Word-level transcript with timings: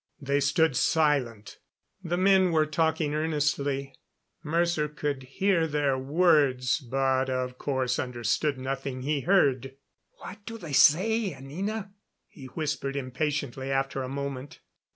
They 0.19 0.39
stood 0.39 0.75
silent. 0.75 1.59
The 2.03 2.17
men 2.17 2.51
were 2.51 2.65
talking 2.65 3.13
earnestly. 3.13 3.93
Mercer 4.41 4.87
could 4.87 5.21
hear 5.21 5.67
their 5.67 5.95
words, 5.95 6.79
but 6.79 7.29
of 7.29 7.59
course 7.59 7.99
understood 7.99 8.57
nothing 8.57 9.03
he 9.03 9.19
heard. 9.21 9.75
"What 10.17 10.43
do 10.47 10.57
they 10.57 10.73
say, 10.73 11.35
Anina?" 11.35 11.91
he 12.27 12.47
whispered 12.47 12.95
impatiently 12.95 13.69
after 13.69 14.01
a 14.01 14.09
moment. 14.09 14.59